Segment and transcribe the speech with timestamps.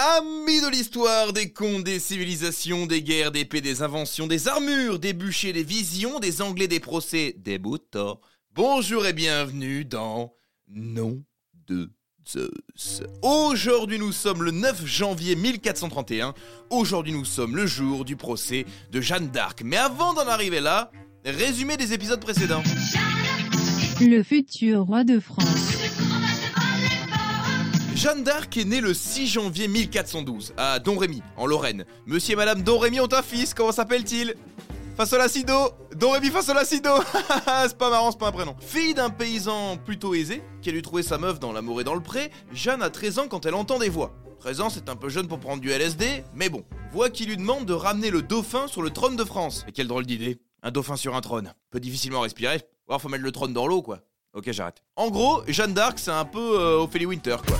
[0.00, 5.00] Amis de l'histoire, des contes, des civilisations, des guerres, des paix, des inventions, des armures,
[5.00, 8.20] des bûchers, des visions, des anglais, des procès, des boutons.
[8.54, 10.32] Bonjour et bienvenue dans
[10.68, 11.24] Nom
[11.66, 11.90] de
[12.24, 13.02] Zeus.
[13.22, 16.32] Aujourd'hui nous sommes le 9 janvier 1431.
[16.70, 19.62] Aujourd'hui nous sommes le jour du procès de Jeanne d'Arc.
[19.64, 20.92] Mais avant d'en arriver là,
[21.24, 22.62] résumé des épisodes précédents.
[24.00, 25.77] Le futur roi de France.
[27.98, 31.84] Jeanne d'Arc est née le 6 janvier 1412 à Domrémy, en Lorraine.
[32.06, 34.36] Monsieur et Madame Domrémy ont un fils, comment s'appelle-t-il?
[34.96, 36.90] Fasolacido Domrémy Fasolacido
[37.66, 38.54] C'est pas marrant, c'est pas un prénom.
[38.60, 41.96] Fille d'un paysan plutôt aisé, qui a dû trouver sa meuf dans l'amour et dans
[41.96, 44.14] le pré, Jeanne a 13 ans quand elle entend des voix.
[44.38, 46.62] 13 ans, c'est un peu jeune pour prendre du LSD, mais bon.
[46.92, 49.64] Voix qui lui demande de ramener le dauphin sur le trône de France.
[49.66, 50.38] Et quelle drôle d'idée.
[50.62, 51.52] Un dauphin sur un trône.
[51.72, 52.60] Peut difficilement respirer.
[52.88, 54.02] Ou faut mettre le trône dans l'eau, quoi.
[54.34, 54.82] Ok, j'arrête.
[54.96, 57.56] En gros, Jeanne d'Arc, c'est un peu euh, Ophélie Winter, quoi.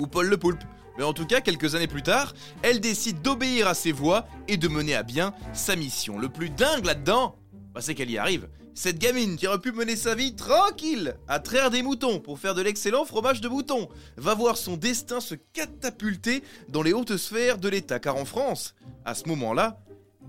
[0.00, 0.62] Ou Paul le Poulpe.
[0.98, 4.56] Mais en tout cas, quelques années plus tard, elle décide d'obéir à ses voix et
[4.56, 6.18] de mener à bien sa mission.
[6.18, 7.36] Le plus dingue là-dedans,
[7.72, 8.48] bah, c'est qu'elle y arrive.
[8.74, 12.54] Cette gamine qui aurait pu mener sa vie tranquille, à traire des moutons pour faire
[12.54, 17.58] de l'excellent fromage de mouton, va voir son destin se catapulter dans les hautes sphères
[17.58, 17.98] de l'État.
[17.98, 19.80] Car en France, à ce moment-là,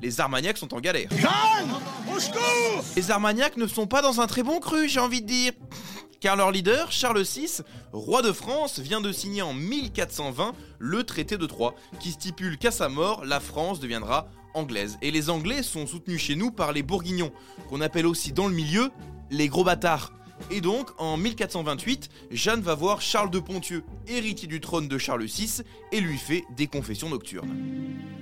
[0.01, 1.09] les Armagnacs sont en galère.
[2.95, 5.53] Les Armagnacs ne sont pas dans un très bon cru, j'ai envie de dire.
[6.19, 7.61] Car leur leader, Charles VI,
[7.91, 12.69] roi de France, vient de signer en 1420 le traité de Troyes, qui stipule qu'à
[12.69, 14.97] sa mort, la France deviendra anglaise.
[15.01, 17.31] Et les Anglais sont soutenus chez nous par les Bourguignons,
[17.69, 18.91] qu'on appelle aussi dans le milieu
[19.31, 20.13] les gros bâtards.
[20.49, 25.25] Et donc, en 1428, Jeanne va voir Charles de Ponthieu, héritier du trône de Charles
[25.25, 25.61] VI,
[25.91, 27.49] et lui fait des confessions nocturnes.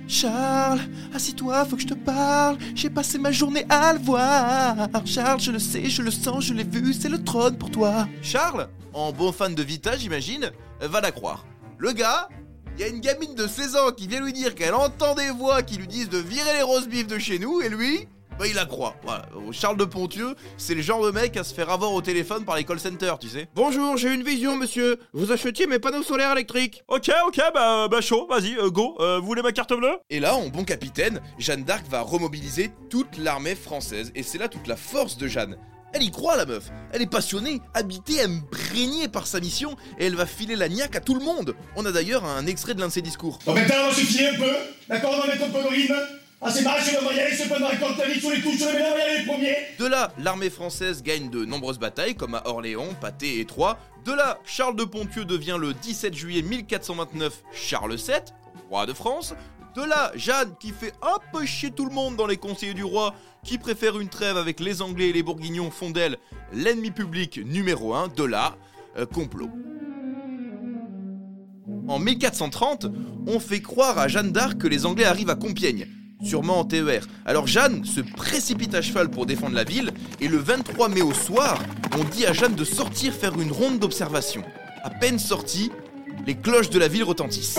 [0.06, 0.80] Charles,
[1.14, 2.58] assis-toi, faut que je te parle.
[2.74, 4.76] J'ai passé ma journée à le voir.
[5.04, 8.08] Charles, je le sais, je le sens, je l'ai vu, c'est le trône pour toi.
[8.20, 11.46] Charles, en bon fan de Vita, j'imagine, va la croire.
[11.78, 12.28] Le gars,
[12.76, 15.30] il y a une gamine de 16 ans qui vient lui dire qu'elle entend des
[15.30, 18.08] voix qui lui disent de virer les roses bifs de chez nous, et lui,
[18.40, 18.96] bah, il la croit.
[19.02, 19.26] Voilà.
[19.52, 22.56] Charles de Pontieux, c'est le genre de mec à se faire avoir au téléphone par
[22.56, 23.48] les call centers, tu sais.
[23.54, 24.98] Bonjour, j'ai une vision, monsieur.
[25.12, 26.82] Vous achetiez mes panneaux solaires électriques.
[26.88, 28.96] Ok, ok, bah, bah chaud, vas-y, euh, go.
[29.00, 29.98] Euh, vous voulez ma carte bleue?
[30.08, 34.10] Et là, en bon capitaine, Jeanne d'Arc va remobiliser toute l'armée française.
[34.14, 35.58] Et c'est là toute la force de Jeanne.
[35.92, 36.70] Elle y croit, la meuf.
[36.92, 41.00] Elle est passionnée, habitée, imprégnée par sa mission, et elle va filer la niaque à
[41.00, 41.54] tout le monde.
[41.76, 43.38] On a d'ailleurs un extrait de l'un de ses discours.
[43.44, 44.52] Bon, maintenant, on va suffire un peu.
[44.88, 45.96] D'accord, on va mettre un peu de rythme.
[46.42, 46.50] Ah,
[49.78, 53.78] de là, l'armée française gagne de nombreuses batailles, comme à Orléans, Pâté et Troyes.
[54.06, 58.14] De là, Charles de Ponthieu devient le 17 juillet 1429 Charles VII,
[58.70, 59.34] roi de France.
[59.76, 62.84] De là, Jeanne qui fait un peu chier tout le monde dans les conseillers du
[62.84, 63.14] roi,
[63.44, 66.16] qui préfère une trêve avec les Anglais et les Bourguignons, font d'elle
[66.54, 68.08] l'ennemi public numéro 1.
[68.08, 68.56] De là,
[68.96, 69.50] euh, complot.
[71.86, 72.86] En 1430,
[73.26, 75.86] on fait croire à Jeanne d'Arc que les Anglais arrivent à Compiègne,
[76.22, 77.06] sûrement en TER.
[77.24, 81.14] Alors Jeanne se précipite à cheval pour défendre la ville, et le 23 mai au
[81.14, 81.58] soir,
[81.98, 84.42] on dit à Jeanne de sortir faire une ronde d'observation.
[84.82, 85.70] À peine sortie,
[86.26, 87.58] les cloches de la ville retentissent.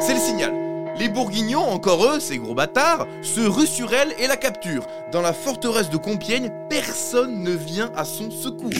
[0.00, 0.52] C'est le signal.
[0.98, 4.86] Les Bourguignons, encore eux, ces gros bâtards, se ruent sur elle et la capturent.
[5.12, 8.70] Dans la forteresse de Compiègne, personne ne vient à son secours.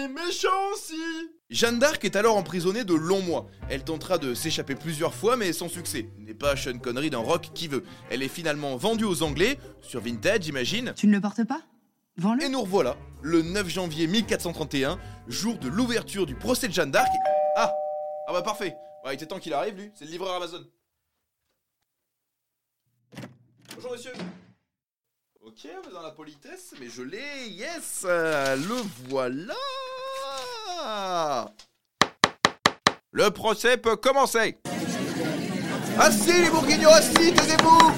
[0.00, 3.46] Est méchants aussi Jeanne d'Arc est alors emprisonnée de longs mois.
[3.68, 6.08] Elle tentera de s'échapper plusieurs fois, mais sans succès.
[6.18, 7.84] N'est pas Sean Connery d'un rock qui veut.
[8.08, 10.94] Elle est finalement vendue aux Anglais, sur Vintage, j'imagine.
[10.96, 11.60] Tu ne le portes pas?
[12.16, 12.44] Vends-le.
[12.44, 17.10] Et nous revoilà, le 9 janvier 1431, jour de l'ouverture du procès de Jeanne d'Arc.
[17.56, 17.72] Ah
[18.28, 19.90] Ah bah parfait bah, Il était temps qu'il arrive, lui.
[19.94, 20.64] C'est le livreur Amazon.
[23.74, 24.12] Bonjour, monsieur.
[25.42, 28.76] Ok, vous dans la politesse, mais je l'ai, yes euh, Le
[29.08, 29.54] voilà
[33.12, 34.58] Le procès peut commencer.
[35.98, 37.92] Assis les bourguignons, assis, taisez-vous.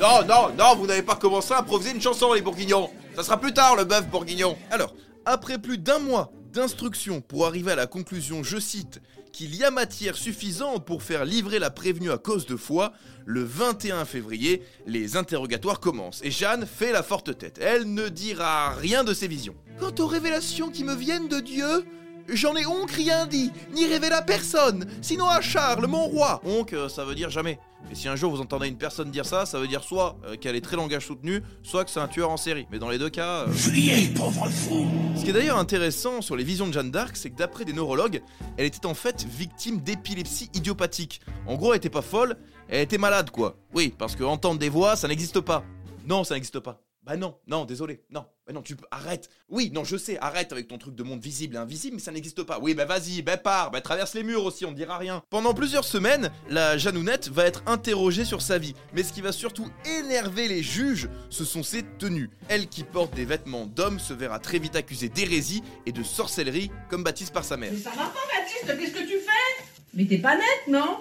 [0.00, 2.90] Non, non, non, vous n'avez pas commencé à improviser une chanson les bourguignons.
[3.16, 4.56] Ça sera plus tard le bœuf bourguignon.
[4.70, 9.00] Alors, après plus d'un mois d'instruction pour arriver à la conclusion, je cite,
[9.32, 12.92] qu'il y a matière suffisante pour faire livrer la prévenue à cause de foi,
[13.24, 16.20] le 21 février, les interrogatoires commencent.
[16.24, 17.58] Et Jeanne fait la forte tête.
[17.62, 19.54] Elle ne dira rien de ses visions.
[19.78, 21.84] Quant aux révélations qui me viennent de Dieu,
[22.32, 26.40] J'en ai onc rien dit, ni révélé à personne, sinon à Charles, mon roi.
[26.44, 27.58] Onc, euh, ça veut dire jamais.
[27.90, 30.36] Et si un jour vous entendez une personne dire ça, ça veut dire soit euh,
[30.36, 32.66] qu'elle est très langage soutenu, soit que c'est un tueur en série.
[32.70, 33.46] Mais dans les deux cas.
[33.46, 34.86] euh, Fuyez, pauvre fou.
[35.16, 37.72] Ce qui est d'ailleurs intéressant sur les visions de Jeanne d'Arc, c'est que d'après des
[37.72, 38.22] neurologues,
[38.56, 41.20] elle était en fait victime d'épilepsie idiopathique.
[41.46, 42.36] En gros, elle était pas folle,
[42.68, 43.56] Elle était malade, quoi.
[43.74, 45.64] Oui, parce que entendre des voix, ça n'existe pas.
[46.06, 46.80] Non, ça n'existe pas.
[47.10, 49.30] Bah non, non, désolé, non, bah non, tu arrête.
[49.48, 52.12] Oui, non, je sais, arrête avec ton truc de monde visible et invisible, mais ça
[52.12, 52.60] n'existe pas.
[52.60, 55.20] Oui, bah vas-y, bah pars, bah traverse les murs aussi, on ne dira rien.
[55.28, 59.32] Pendant plusieurs semaines, la Janounette va être interrogée sur sa vie, mais ce qui va
[59.32, 59.68] surtout
[59.98, 62.30] énerver les juges, ce sont ses tenues.
[62.46, 66.70] Elle qui porte des vêtements d'homme se verra très vite accusée d'hérésie et de sorcellerie,
[66.90, 67.72] comme baptise par sa mère.
[67.72, 69.64] Mais ça va pas, Baptiste, qu'est-ce que tu fais?
[69.94, 70.98] Mais t'es pas nette, non?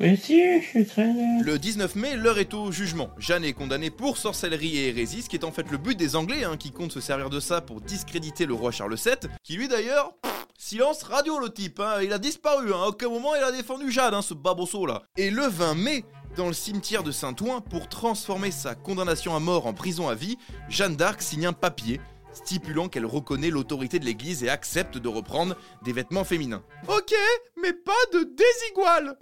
[0.00, 1.44] Mais si, je.
[1.44, 3.10] Le 19 mai, l'heure est au jugement.
[3.16, 6.16] Jeanne est condamnée pour sorcellerie et hérésie, ce qui est en fait le but des
[6.16, 9.56] Anglais, hein, qui comptent se servir de ça pour discréditer le roi Charles VII, qui
[9.56, 10.12] lui d'ailleurs,
[10.58, 13.92] silence radio le type, hein, il a disparu, hein, à aucun moment il a défendu
[13.92, 15.02] Jeanne, hein, ce babosso là.
[15.16, 16.04] Et le 20 mai,
[16.36, 20.38] dans le cimetière de Saint-Ouen, pour transformer sa condamnation à mort en prison à vie,
[20.68, 22.00] Jeanne d'Arc signe un papier
[22.36, 26.62] stipulant qu'elle reconnaît l'autorité de l'Église et accepte de reprendre des vêtements féminins.
[26.88, 27.14] Ok,
[27.60, 29.16] mais pas de désigual.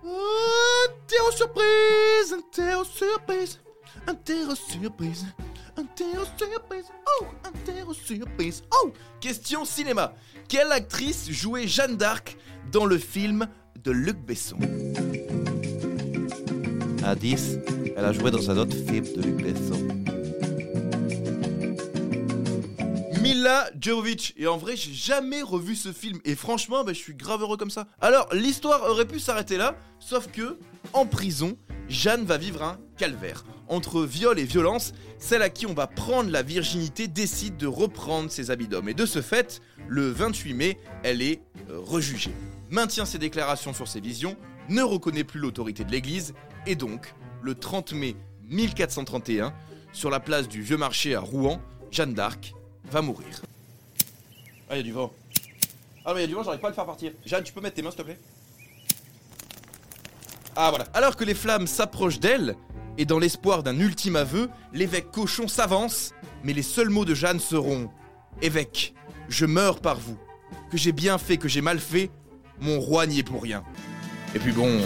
[0.88, 3.60] Interro surprise, interro surprise,
[4.06, 5.26] interro surprise,
[5.76, 6.86] interro surprise,
[7.20, 8.92] oh, interro surprise, oh.
[9.20, 10.14] Question cinéma.
[10.48, 12.36] Quelle actrice jouait Jeanne d'Arc
[12.70, 13.46] dans le film
[13.82, 14.58] de Luc Besson?
[17.04, 17.58] À 10,
[17.96, 20.01] elle a joué dans un autre film de Luc Besson.
[23.42, 23.70] Mila.
[24.36, 26.20] Et en vrai, j'ai jamais revu ce film.
[26.24, 27.88] Et franchement, bah, je suis grave heureux comme ça.
[28.00, 30.58] Alors, l'histoire aurait pu s'arrêter là, sauf que,
[30.92, 31.56] en prison,
[31.88, 33.44] Jeanne va vivre un calvaire.
[33.68, 38.30] Entre viol et violence, celle à qui on va prendre la virginité décide de reprendre
[38.30, 38.88] ses habits d'homme.
[38.88, 42.32] Et de ce fait, le 28 mai, elle est euh, rejugée.
[42.70, 44.36] Maintient ses déclarations sur ses visions,
[44.68, 46.34] ne reconnaît plus l'autorité de l'Église,
[46.66, 47.12] et donc,
[47.42, 48.14] le 30 mai
[48.48, 49.52] 1431,
[49.92, 51.60] sur la place du Vieux Marché à Rouen,
[51.90, 52.54] Jeanne d'Arc
[52.92, 53.42] va mourir.
[54.68, 55.12] Ah, il y a du vent.
[56.04, 57.12] Ah, mais il y a du vent, j'arrive pas à le faire partir.
[57.24, 58.18] Jeanne, tu peux mettre tes mains, s'il te plaît?
[60.54, 60.86] Ah, voilà.
[60.92, 62.54] Alors que les flammes s'approchent d'elle,
[62.98, 66.12] et dans l'espoir d'un ultime aveu, l'évêque Cochon s'avance,
[66.44, 67.90] mais les seuls mots de Jeanne seront
[68.42, 68.94] Évêque,
[69.28, 70.18] je meurs par vous.
[70.70, 72.10] Que j'ai bien fait, que j'ai mal fait,
[72.60, 73.64] mon roi n'y est pour rien.
[74.34, 74.80] Et puis bon.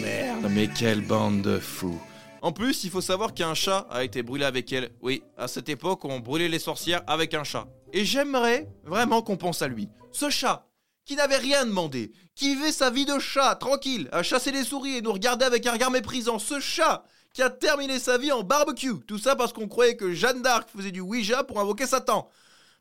[0.00, 2.00] Merde, mais quelle bande de fous.
[2.42, 4.90] En plus, il faut savoir qu'un chat a été brûlé avec elle.
[5.00, 7.66] Oui, à cette époque, on brûlait les sorcières avec un chat.
[7.92, 9.88] Et j'aimerais vraiment qu'on pense à lui.
[10.10, 10.66] Ce chat,
[11.04, 14.96] qui n'avait rien demandé, qui vivait sa vie de chat, tranquille, à chasser les souris
[14.96, 16.38] et nous regarder avec un regard méprisant.
[16.38, 19.00] Ce chat qui a terminé sa vie en barbecue.
[19.06, 22.28] Tout ça parce qu'on croyait que Jeanne d'Arc faisait du Ouija pour invoquer Satan.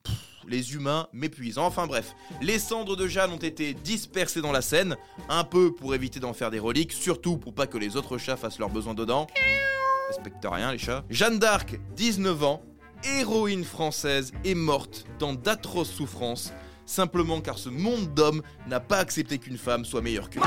[0.04, 0.14] Pff,
[0.48, 1.58] les humains m'épuisent.
[1.58, 4.98] Enfin bref, les cendres de Jeanne ont été dispersées dans la Seine,
[5.30, 8.38] un peu pour éviter d'en faire des reliques, surtout pour pas que les autres chats
[8.38, 9.28] fassent leurs besoins dedans.
[10.08, 11.04] Respecte rien les chats.
[11.10, 12.62] Jeanne d'Arc, 19 ans,
[13.04, 16.54] héroïne française, est morte dans d'atroces souffrances,
[16.86, 20.44] simplement car ce monde d'hommes n'a pas accepté qu'une femme soit meilleure que lui.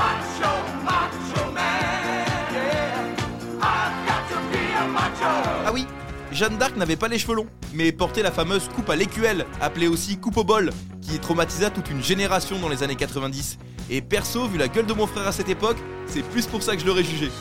[5.67, 5.87] Ah oui,
[6.35, 9.87] Jeanne d'Arc n'avait pas les cheveux longs, mais portait la fameuse coupe à l'écuelle, appelée
[9.87, 10.69] aussi coupe au bol,
[11.01, 13.57] qui traumatisa toute une génération dans les années 90.
[13.89, 15.77] Et perso, vu la gueule de mon frère à cette époque,
[16.07, 17.31] c'est plus pour ça que je l'aurais jugé.